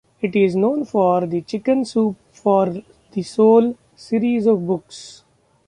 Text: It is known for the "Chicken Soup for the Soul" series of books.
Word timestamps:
It 0.19 0.35
is 0.35 0.55
known 0.55 0.83
for 0.85 1.27
the 1.27 1.41
"Chicken 1.41 1.85
Soup 1.85 2.15
for 2.31 2.75
the 3.11 3.21
Soul" 3.21 3.77
series 3.95 4.47
of 4.47 4.65
books. 4.65 5.23